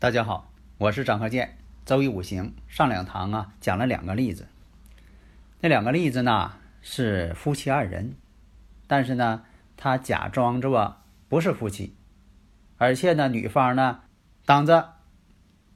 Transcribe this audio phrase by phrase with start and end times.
[0.00, 1.58] 大家好，我是张和建。
[1.84, 4.48] 周易五行上两堂啊，讲了两个例子。
[5.60, 8.14] 那两个例子呢是夫妻二人，
[8.86, 9.42] 但是呢，
[9.76, 10.96] 他假装着
[11.28, 11.94] 不是夫妻，
[12.78, 14.00] 而且呢，女方呢
[14.46, 14.94] 当着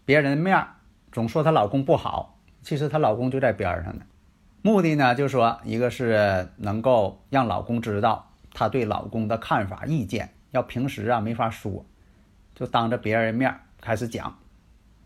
[0.07, 0.69] 别人的面
[1.13, 4.07] 总说她老公不好，其实她老公就在边上呢。
[4.63, 11.85] 目的呢，就说，一个是能够让老公知道她对老公的看法、意见，要平时啊没法说，
[12.55, 13.61] 就当着别人面。
[13.85, 14.39] 开始讲，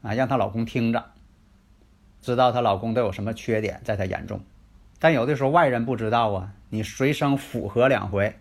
[0.03, 1.05] 啊，让她老公听着，
[2.23, 4.41] 知道她老公都有什么缺点，在她眼中。
[5.01, 8.37] 但有的时候外人不知道啊，你随声附和两回，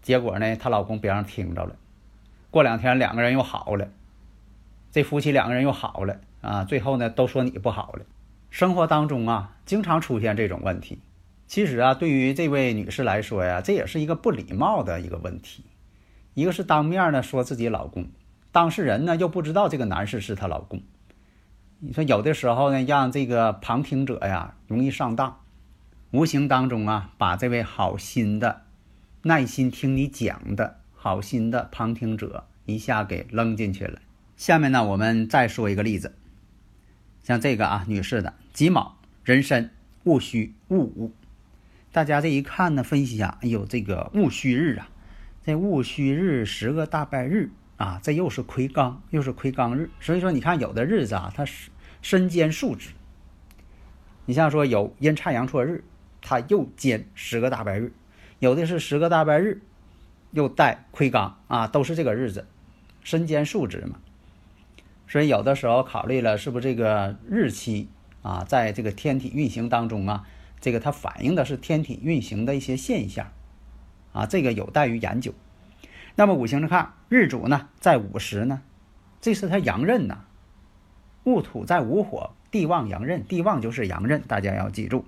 [0.00, 1.76] 结果呢，她老公别让听着了。
[2.50, 3.90] 过两天两个人又好了，
[4.90, 8.06] 这夫妻两个人又好了啊，最后呢都说你不好了。
[8.48, 10.98] 生活当中啊，经常出现这种问题。
[11.46, 15.62] 其实啊，对于这位女士来说呀，这也是一个不礼貌的一个问题。
[16.32, 18.06] 一个是当面呢说自己老公。
[18.50, 20.82] 当事人呢又不知道这个男士是她老公，
[21.80, 25.40] 你说有的时候呢，让这个旁听者呀容易上当，
[26.10, 28.62] 无形当中啊把这位好心的、
[29.22, 34.00] 耐心听你讲的好心的旁听者一下给扔进去了。
[34.36, 36.14] 下面呢，我们再说一个例子，
[37.22, 39.70] 像这个啊，女士的己卯壬申
[40.04, 41.12] 戊戌戊午，
[41.92, 44.88] 大家这一看呢，分析啊，哎呦，这个戊戌日啊，
[45.44, 47.50] 这戊戌日十个大败日。
[47.78, 51.70] 啊，这又是魁罡，又是魁罡日，所以说你看有的日子啊，它是
[52.02, 52.90] 身兼数职。
[54.26, 55.84] 你像说有阴差阳错日，
[56.20, 57.92] 它又兼十个大白日；
[58.40, 59.62] 有的是十个大白日，
[60.32, 62.46] 又带魁罡啊，都是这个日子，
[63.02, 64.00] 身兼数职嘛。
[65.06, 67.88] 所以有的时候考虑了，是不是这个日期
[68.22, 70.26] 啊，在这个天体运行当中啊，
[70.60, 73.32] 这个它反映的是天体运行的一些现象
[74.12, 75.32] 啊，这个有待于研究。
[76.18, 78.62] 那么五行上看，日主呢在午时呢，
[79.20, 80.24] 这是他阳刃呐。
[81.22, 85.04] 戊土在午火，地旺阳刃，地旺就是阳刃，大家要记住。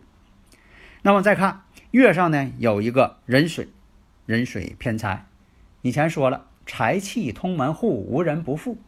[1.02, 3.66] 那么再看月上呢，有一个壬水，
[4.24, 5.26] 壬水偏财。
[5.82, 8.78] 以前说了，财气通门户，无人不富。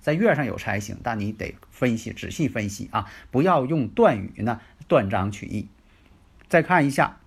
[0.00, 5.68] 在月上有财星，但你得分析，仔细分析啊，不要用断语呢断章取义。
[6.48, 7.20] 再看一下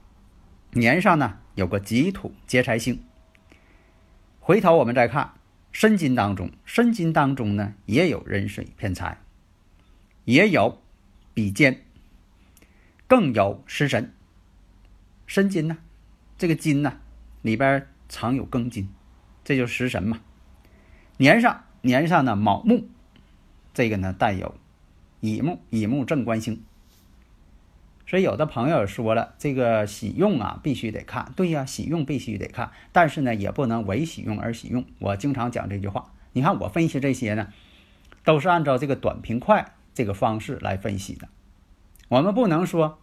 [0.72, 3.02] 年上呢，有个己土劫财星。
[4.46, 5.36] 回头我们再看
[5.72, 9.18] 申金当中，申金当中呢也有壬水偏财，
[10.26, 10.82] 也有
[11.34, 11.86] 比肩，
[13.08, 14.14] 更有食神。
[15.28, 15.78] 申金呢，
[16.38, 17.00] 这个金呢
[17.42, 18.90] 里边藏有庚金，
[19.46, 20.20] 这就是食神嘛。
[21.16, 22.90] 年上年上呢卯木，
[23.74, 24.56] 这个呢带有
[25.22, 26.62] 乙木，乙木正官星。
[28.06, 31.32] 所以有的朋友说了，这个喜用啊，必须得看。
[31.36, 34.86] 对呀，喜用必须得看，但是呢，也不能为喜用而喜用。
[35.00, 36.12] 我经常讲这句话。
[36.34, 37.48] 你看我分析这些呢，
[38.24, 41.28] 都是按照这个短平快这个方式来分析的。
[42.10, 43.00] 我们不能说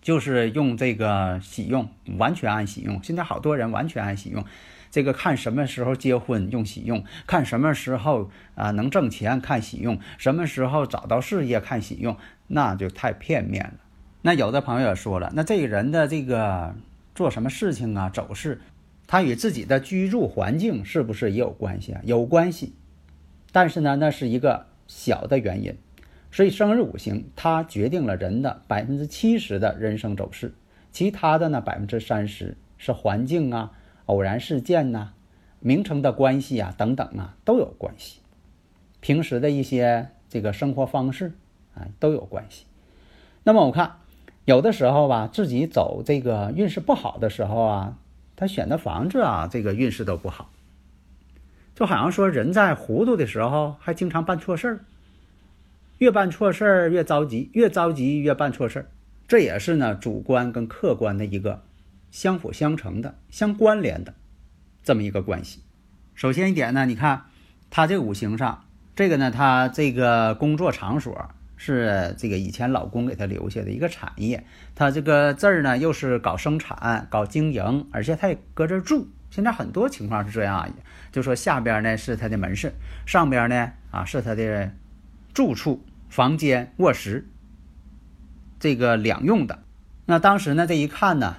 [0.00, 3.02] 就是用这个喜用，完全按喜用。
[3.02, 4.44] 现在好多人完全按喜用，
[4.90, 12.16] 这个看什么时候结婚用喜用，看什么时候啊能挣钱看喜用，什么时候找到事业看喜用，
[12.48, 13.74] 那就太片面了。
[14.24, 16.76] 那有的朋友也说了，那这个人的这个
[17.12, 18.60] 做什么事情啊，走势，
[19.08, 22.00] 他与自己的居住环境是不是也有关系啊？
[22.04, 22.72] 有关系，
[23.50, 25.76] 但是呢，那是一个小的原因。
[26.30, 30.54] 所以生日五行它决定了人的百分之七十的人生走势，
[30.92, 33.72] 其他的呢百分之三十是环境啊、
[34.06, 35.14] 偶然事件呐、
[35.58, 38.20] 名称的关系啊等等啊都有关系。
[39.00, 41.32] 平时的一些这个生活方式
[41.74, 42.66] 啊都有关系。
[43.42, 43.96] 那么我看。
[44.44, 47.96] 有的时候吧，自己走这个运势不好的时候啊，
[48.34, 50.50] 他选的房子啊，这个运势都不好。
[51.76, 54.80] 就好像说人在糊涂的时候，还经常办错事儿，
[55.98, 58.86] 越办错事儿越着急，越着急越办错事儿。
[59.28, 61.62] 这也是呢主观跟客观的一个
[62.10, 64.12] 相辅相成的、相关联的
[64.82, 65.60] 这么一个关系。
[66.14, 67.26] 首先一点呢，你看
[67.70, 68.64] 他这五行上，
[68.96, 71.30] 这个呢，他这个工作场所。
[71.64, 74.44] 是这个以前老公给他留下的一个产业。
[74.74, 79.06] 他这个字儿呢，又是搞生产、搞经营，而且他也搁这住。
[79.30, 80.68] 现在很多情况是这样，
[81.12, 82.72] 就说下边呢是他的门市，
[83.06, 84.72] 上边呢啊是他的
[85.32, 87.28] 住处、房间、卧室，
[88.58, 89.62] 这个两用的。
[90.06, 91.36] 那当时呢，这一看呢，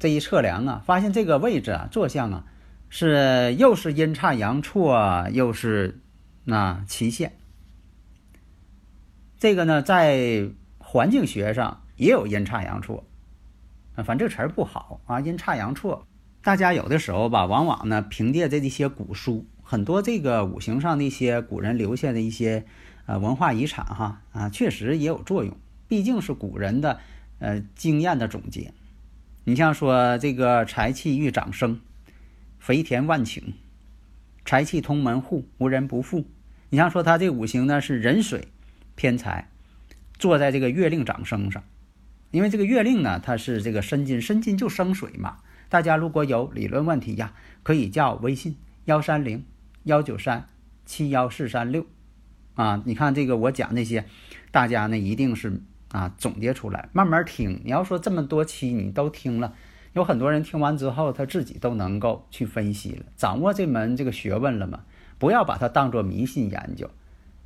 [0.00, 2.44] 这一测量啊，发现这个位置啊，坐向啊，
[2.90, 6.00] 是又是阴差阳错，又是
[6.44, 7.32] 那期限。
[9.42, 10.48] 这个呢，在
[10.78, 13.04] 环境学上也有阴差阳错，
[13.96, 16.06] 啊，反正这词儿不好啊，阴差阳错。
[16.44, 22.64] 大家有的时候吧，往往呢，凭借这一些古书，很多这个五行上的一些古人留下的一些
[23.06, 25.56] 呃文化遗产哈啊，确实也有作用，
[25.88, 27.00] 毕竟是古人的。
[27.40, 28.72] 呃，经验的总结，
[29.42, 31.80] 你像说这个财气欲长生，
[32.60, 33.42] 肥田万顷，
[34.44, 36.24] 财气通门户，无人不富。
[36.70, 38.46] 你像说他这五行呢是壬水
[39.02, 39.48] 天才，
[40.16, 41.64] 坐在这个月令长生上，
[42.30, 45.38] 因为这个月令呢它是这个申金，申金就生水嘛。
[45.68, 47.32] 大家如果有理论问题呀，
[47.64, 49.44] 可以加我微信幺三零
[49.82, 50.46] 幺九三
[50.86, 51.84] 七幺四三六
[52.54, 52.80] 啊。
[52.86, 54.04] 你看这个我讲那些，
[54.52, 55.60] 大家呢一定是。
[55.88, 57.60] 啊，总结出来，慢慢听。
[57.64, 59.52] 你要说这么多期你都听了，
[59.92, 64.84] 有很多人听完之后，他自己都能够去分析了，掌握这门这个学问了嘛？
[65.18, 66.88] 不要把它当做迷信研究。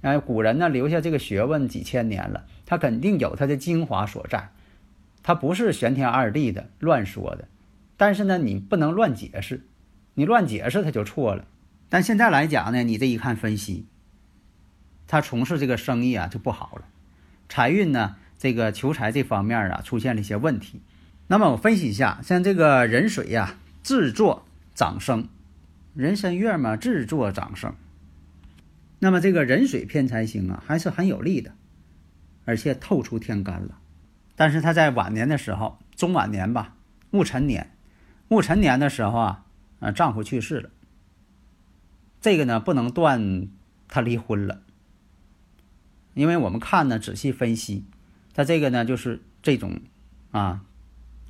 [0.02, 4.50] 哎，古人呢留下这个学问几千年了，他肯定有他的精华所在，
[5.22, 7.48] 他不是玄天二地的乱说的。
[7.96, 9.64] 但是呢，你不能乱解释，
[10.14, 11.46] 你乱解释他就错了。
[11.88, 13.86] 但现在来讲呢，你这一看分析，
[15.06, 16.84] 他从事这个生意啊就不好了，
[17.48, 18.16] 财运呢？
[18.38, 20.82] 这个求财这方面啊，出现了一些问题。
[21.26, 24.44] 那么我分析一下，像这个壬水呀，制作
[24.74, 25.26] 长生，
[25.94, 27.74] 人参月嘛，制作长生。
[28.98, 31.52] 那么这个壬水偏财星啊，还是很有利的，
[32.44, 33.78] 而且透出天干了。
[34.34, 36.76] 但是他在晚年的时候，中晚年吧，
[37.10, 37.72] 戊辰年，
[38.28, 39.44] 戊辰年的时候啊，
[39.80, 40.70] 啊，丈夫去世了。
[42.20, 43.48] 这个呢，不能断
[43.88, 44.62] 他离婚了，
[46.14, 47.84] 因为我们看呢，仔细分析。
[48.34, 49.80] 他这个呢，就是这种，
[50.30, 50.62] 啊，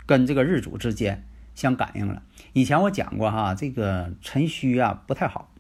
[0.06, 1.24] 跟这个日主之间
[1.54, 2.22] 相感应了。
[2.52, 5.52] 以前我讲过哈，这个辰戌啊不太好，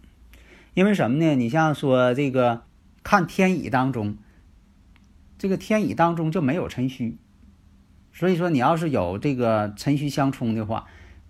[0.76, 1.34] 因为什么呢？
[1.36, 2.64] 你像说这个
[3.02, 4.18] 看天乙当中，
[5.38, 7.16] 这个天乙当中就没有辰戌，
[8.12, 10.84] 所以说你要是有这个辰戌相冲的话，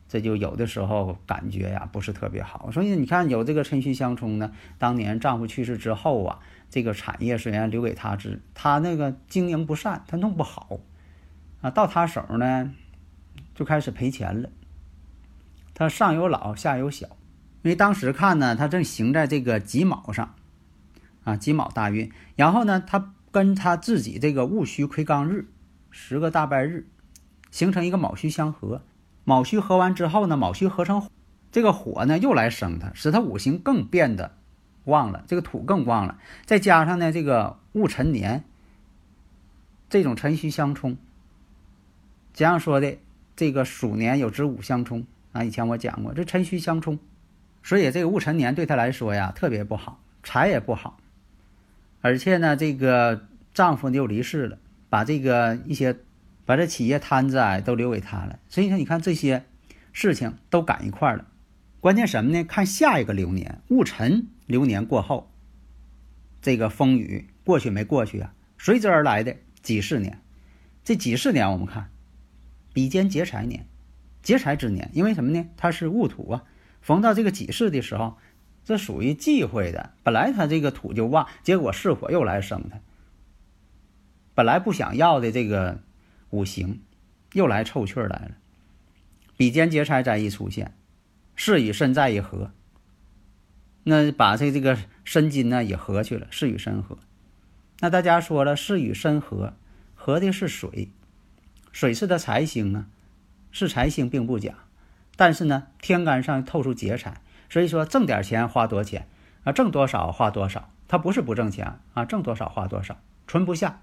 [0.08, 2.72] 这就有的时候感觉呀不是特别好。
[2.72, 6.40] 所以你看有这个辰戌相冲呢，当年丈夫去世之后啊。
[6.69, 10.81] 这个产业虽然留给他之，他那个经营不善，他弄不好，
[11.60, 12.75] 啊，到他手呢，
[13.54, 14.50] 就开始赔钱了。
[15.72, 17.16] 他上有老，下有小，
[17.67, 20.37] 因为当时看呢，他正行在这个己卯上，
[21.25, 25.49] 啊，己卯大运，然后呢，他跟他自己这个戊戌癸刚日，
[25.91, 26.87] 十个大败日，
[27.51, 28.83] 形成一个卯戌相合，
[29.25, 31.11] 卯戌合完之后呢，卯戌合成
[31.51, 34.37] 这个火呢，又来生他，使他五行更变得。
[34.85, 38.45] 旺了，这个土更旺了，再加上呢，这个戊辰年，
[39.91, 40.97] 这种辰戌相冲，
[42.33, 42.97] 这样说的，
[43.35, 45.43] 这个鼠年有子午相冲啊。
[45.43, 47.01] 以前我讲过，这辰戌相冲，
[47.67, 51.01] 所以这个戊辰年对他来说呀，特别不好，财也不好，
[52.01, 54.57] 而且呢，这个丈夫又离世了，
[54.89, 55.96] 把这个一些，
[56.44, 58.39] 把这企业摊子啊都留给他了。
[58.49, 59.44] 所以说，你看这些
[59.93, 61.27] 事情都赶一块了。
[61.81, 62.44] 关键什么呢？
[62.44, 65.29] 看下一个流年戊辰流年过后，
[66.41, 68.32] 这个风雨过去没过去啊？
[68.58, 70.20] 随之而来的几十年，
[70.85, 71.91] 这几十年我们看
[72.73, 73.67] 比肩劫财年，
[74.23, 75.44] 劫财之年，因为什么呢？
[75.56, 76.44] 它是戊土啊，
[76.86, 78.16] 逢到这个己巳的时候，
[78.64, 79.90] 这属于忌讳的。
[80.05, 82.78] 本来他这个土就旺，结果巳火又来生它，
[84.36, 85.81] 本来不想要的这个
[86.31, 86.82] 五行
[87.32, 88.31] 又来凑趣儿来了，
[89.36, 90.76] 比肩劫财再一出现。
[91.34, 92.52] 是与身在一合，
[93.82, 96.28] 那把这这个申金呢也合去了。
[96.31, 96.98] 是与申合，
[97.81, 99.55] 那大家说了，是与申合，
[99.96, 100.88] 合的是水，
[101.72, 102.86] 水是的财星啊，
[103.50, 104.55] 是财星并不假。
[105.17, 109.08] 但是呢，天干上透出劫财，所以说挣点钱花多钱
[109.44, 113.81] 啊，挣多少花多少，他不是不挣钱啊，挣多少花多少，存不下。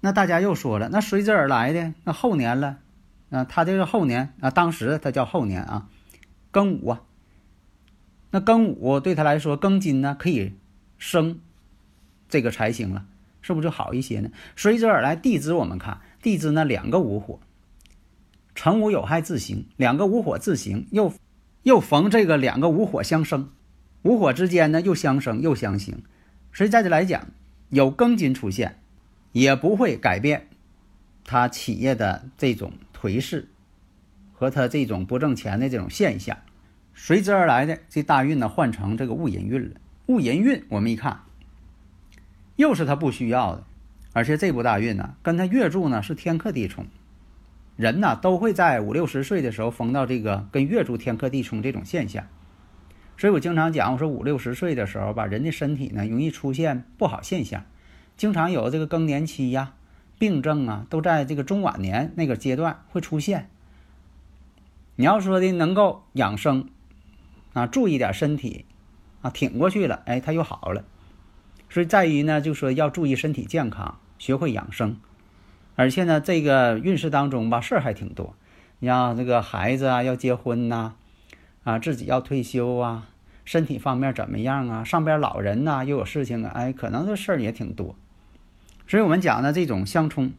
[0.00, 2.78] 那大家又说了，那随之而来的那后年了，
[3.30, 5.88] 啊，他这个后年啊，当时他叫后年啊。
[6.50, 7.02] 庚午啊，
[8.30, 10.54] 那庚午对他来说，庚金呢可以
[10.96, 11.40] 生
[12.28, 13.04] 这个财星了，
[13.42, 14.30] 是不是就好一些呢？
[14.56, 17.38] 随之而来地支，我们看地支呢两个午火，
[18.58, 21.14] 辰午有害自刑，两个午火自刑，又
[21.62, 23.50] 又逢这个两个午火相生，
[24.02, 26.02] 午火之间呢又相生又相刑，
[26.52, 27.28] 所以在这来讲，
[27.68, 28.80] 有庚金出现，
[29.30, 30.48] 也不会改变
[31.24, 33.46] 他企业的这种颓势
[34.32, 36.36] 和他这种不挣钱的这种现象。
[36.96, 39.76] 随之而来的这大运呢，换成这个戊寅运了。
[40.06, 41.20] 戊寅运，我们一看，
[42.56, 43.62] 又是他不需要的，
[44.12, 46.84] 而且这部大运呢，跟他月柱呢是天克地冲。
[47.78, 52.26] 人呢都会在五六十岁的时候逢到这个跟月柱天克地冲这种现象。
[53.16, 57.64] 所以我经常讲，我说五六十岁的时候吧，人的身体呢容易出现不好现象，
[58.16, 59.74] 经常有这个更年期呀、
[60.18, 63.48] 病症啊，都在这个中晚年那个阶段会出现。
[64.96, 66.68] 你要说的能够养生
[67.52, 68.64] 啊，注意点身体。
[69.20, 70.84] 啊，挺过去了，哎，他又好了。
[71.68, 74.96] 所以在于呢，就说要注意身体健康，学会养生。
[75.78, 78.34] 而且呢，这个运势当中吧，事儿还挺多。
[78.80, 80.94] 你像这个孩子啊，要结婚呐，
[81.62, 83.06] 啊，自己要退休啊，
[83.44, 84.82] 身体方面怎么样啊？
[84.82, 87.94] 上边老人呐，又有事情啊，哎，可能这事儿也挺多。
[88.88, 90.32] 所以我们讲的这种相冲，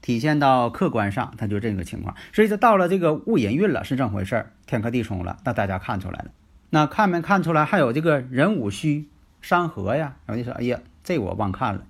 [0.00, 2.14] 体现到客观上，它就这个情况。
[2.32, 6.26] 所以说到了这个戊寅运了，是这么回事儿，天克地冲了，那大家看出来了。
[6.70, 7.64] 那看没看出来？
[7.64, 9.08] 还有这个人午戌
[9.42, 10.14] 山河呀？
[10.28, 11.82] 有的说：“哎呀，这我忘看了。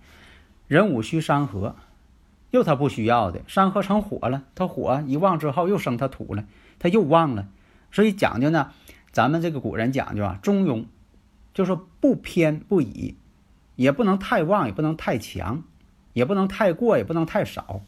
[0.66, 1.76] 人午戌山河，
[2.50, 4.42] 又他不需要的，山河成火了。
[4.54, 6.44] 他火一旺之后，又生他土了，
[6.78, 7.48] 他又旺了。
[7.92, 8.72] 所以讲究呢，
[9.12, 10.84] 咱们这个古人讲究啊，中庸，
[11.54, 13.16] 就说不偏不倚，
[13.76, 15.62] 也不能太旺，也不能太强，
[16.12, 17.82] 也不能太过，也不能太少。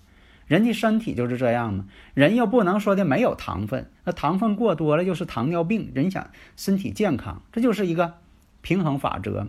[0.46, 5.90] 人的身体就是这样嘛，人又不能说的没有糖分，那糖分过多了又是糖尿病。
[5.94, 8.14] 人想身体健康，这就是一个
[8.60, 9.48] 平衡法则嘛。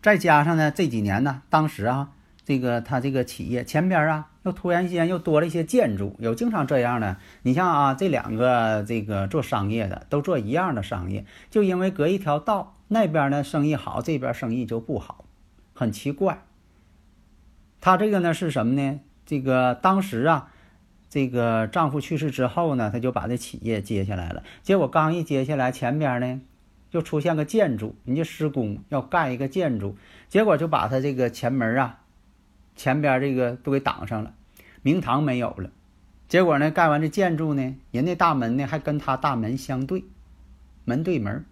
[0.00, 2.10] 再加上呢，这几年呢，当时啊，
[2.44, 7.16] 这个他这个企业前边啊，又突然间又多了一些建筑，有经常这样的。
[7.42, 15.24] 你像啊，这两个这个做商业的都做一样的商业，就因为隔一条道，那边呢生意好，这边生意就不好，
[15.74, 16.42] 很奇怪。
[17.80, 19.00] 他这个呢是什么呢？
[19.26, 20.50] 这个当时啊，
[21.08, 24.42] 这个丈夫去世之后呢，他就把这企业接下来了。
[24.62, 26.40] 结果刚一接下来，前边呢
[26.90, 29.96] 就出现个建筑，人家施工要盖一个建筑，
[30.28, 32.00] 结果就把他这个前门啊，
[32.76, 34.34] 前边这个都给挡上了，
[34.82, 35.70] 明堂没有了。
[36.28, 40.04] 结果呢，盖完这建筑呢，人家大门呢还跟他大门相对，
[40.84, 41.44] 门对门。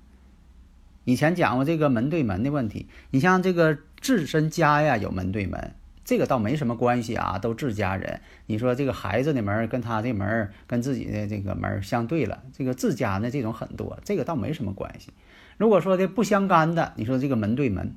[1.05, 5.75] 以前讲过这个门对门的问题，你像这个自身家呀有门对门。
[6.05, 8.21] 这个倒没什么关系啊，都自家人。
[8.47, 15.13] 你说这个孩子的门跟他的门跟自己的这个门相对了，这个自家呢这种很多，这个倒没什么关系。
[15.59, 17.95] 如果说的不相干的，你说这个门对门，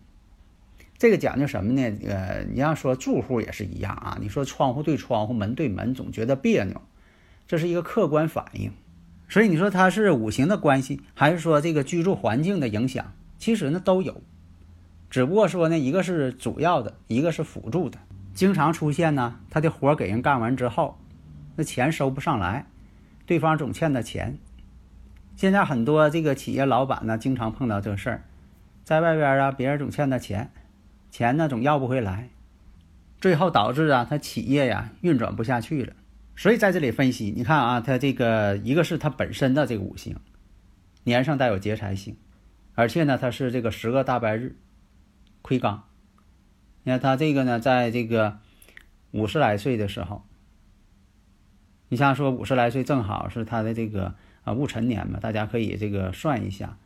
[0.98, 1.82] 这个讲究什么呢？
[2.08, 4.18] 呃，你要说住户也是一样啊。
[4.22, 6.82] 你说窗户对窗户，门对门，总觉得别扭，
[7.48, 8.72] 这是一个客观反应。
[9.28, 13.14] 所以你说它是五行的关系，还是说这个居住环境的影响？
[13.38, 14.22] 其实呢都有。
[15.10, 17.98] 只不过说呢，一个是主要的，一个是辅助的。
[18.34, 20.98] 经常出现呢，他的活给人干完之后，
[21.56, 22.68] 那钱收不上来，
[23.26, 24.38] 对方总欠他钱。
[25.36, 28.24] 现在很多这个企业老板呢，经常碰到这事儿，
[28.84, 30.52] 在外边啊，别人总欠他钱，
[31.16, 32.28] 钱呢总要不回来，
[33.22, 35.94] 最后导致啊，他企业呀运转不下去了。
[36.36, 40.18] 所以在这里分析，你看啊，他这个一个是他本身的这个五行，
[41.06, 42.18] 年上带有劫财星，
[42.74, 44.58] 而且呢，他是这个十个大白日。
[45.42, 45.86] 亏刚，
[46.84, 48.40] 你看他这个呢，在这个
[49.12, 50.26] 五十来岁的时候，
[51.88, 56.78] 你像说五十来岁正好是他的这个啊戊辰年嘛，大家可以这个算一下，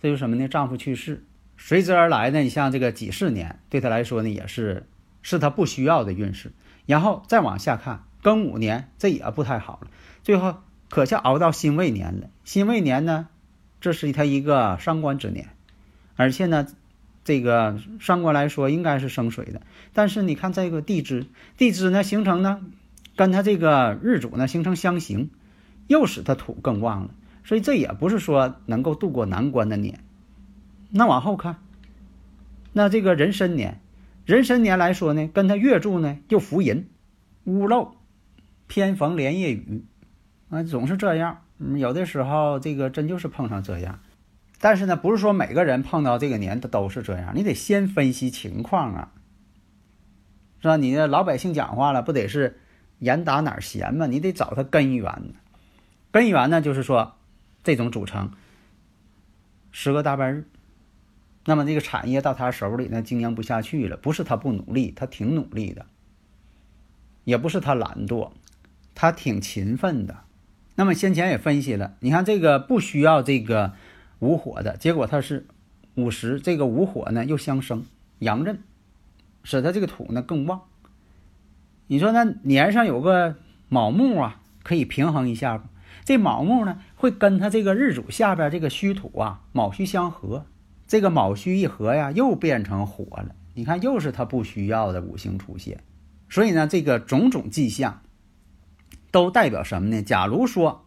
[0.00, 0.48] 这就是什么呢？
[0.48, 1.22] 丈夫去世，
[1.56, 4.86] 随之而来呢，你像这个己巳年，对他来说呢，也是
[5.22, 6.52] 是他不需要的运势。
[6.86, 9.88] 然后再往下看，庚午年这也不太好了，
[10.22, 10.56] 最后
[10.88, 12.28] 可下熬到辛未年了。
[12.44, 13.28] 辛未年呢，
[13.80, 15.48] 这是他一个伤官之年，
[16.16, 16.66] 而且呢。
[17.24, 19.60] 这个伤官来说应该是生水的，
[19.92, 22.60] 但是你看这个地支，地支呢形成呢，
[23.16, 25.30] 跟他这个日主呢形成相刑，
[25.88, 27.10] 又使他土更旺了，
[27.42, 30.04] 所以这也不是说能够渡过难关的年。
[30.90, 31.56] 那往后看，
[32.72, 33.80] 那这个壬申年，
[34.24, 36.88] 壬申年来说呢，跟他月柱呢又伏淫，
[37.44, 37.96] 屋漏，
[38.66, 39.84] 偏逢连夜雨，
[40.48, 41.42] 啊，总是这样。
[41.76, 43.98] 有的时候这个真就是碰上这样。
[44.58, 49.12] 但是呢，不是说每个人碰到这个年他都是这样，你得先分析情况啊，
[50.60, 50.76] 是吧？
[50.76, 52.58] 你的老百姓讲话了，不得是
[52.98, 54.06] 严打哪儿闲嘛？
[54.06, 55.34] 你得找他根源。
[56.10, 57.16] 根源呢，就是说
[57.62, 58.32] 这种组成
[59.70, 60.48] 十个大半日，
[61.46, 65.86] 那么这个产业到他手里呢，经营不下去了，不是他不努力，他挺努力的，
[67.24, 68.32] 也不是他懒惰，
[68.94, 70.18] 他挺勤奋的。
[70.74, 73.72] 那么先前也分析了，你看这个不需要这个。
[74.18, 75.46] 无火的结果，它是
[75.94, 77.84] 午时，这个午火呢又相生
[78.20, 78.60] 阳刃，
[79.42, 80.62] 使他这个土呢更旺。
[81.88, 83.36] 你说那年上有个
[83.68, 85.62] 卯木啊，可以平衡一下？
[86.02, 90.46] 这卯木呢，会跟他这个日主下边这个戌土啊，卯戌相合，
[90.86, 93.34] 这个卯戌一合呀，又变成火了。
[93.54, 95.80] 你看，又是他不需要的五行出现。
[96.28, 98.02] 所以呢，这个种种迹象
[99.10, 100.02] 都代表什么呢？
[100.02, 100.84] 假如说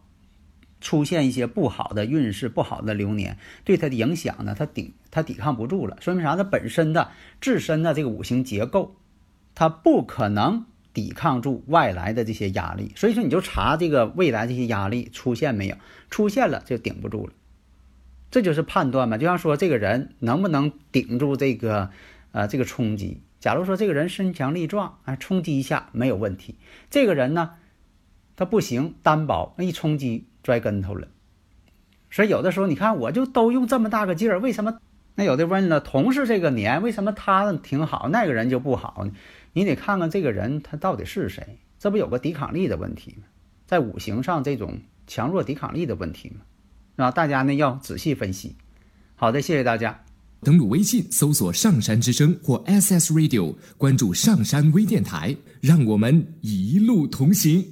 [0.80, 6.36] 出现一些不好的运势、不好的流年，对他的影响呢，他顶他抵抗不住了，说明啥？
[6.36, 8.96] 他本身的自身的这个五行结构，
[9.54, 10.64] 他不可能
[10.94, 12.92] 抵抗住外来的这些压力。
[12.96, 15.76] 所以说，你就查这个未来这些压力出现没有？
[16.08, 17.32] 出现了就顶不住了，
[18.30, 19.18] 这就是判断嘛。
[19.18, 21.90] 就像说这个人能不能顶住这个
[22.32, 23.20] 呃这个冲击。
[23.40, 26.56] 假如说这个人身强力壮，哎，冲击一下没有问题。
[26.90, 27.52] 这个人呢，
[28.36, 31.08] 他不行，单薄，一冲击摔跟头了。
[32.10, 34.78] 所以有的时候你看，我就都用这么大个劲儿，为什么？
[35.14, 39.12] 那有的问了，同是这个年，为什么他挺好，那个人就不好呢？
[39.52, 43.24] 你得看看这个人他到底是谁，这不有个抵抗力的问题吗？
[43.66, 46.42] 在五行上这种强弱抵抗力的问题吗？
[47.00, 48.54] 那，大家呢要仔细分析。
[49.16, 49.98] 好的，谢谢大家。
[50.42, 57.64] 登录微信搜索“上山之声”或 SS Radio，关注上山微电台，让我们一路同行。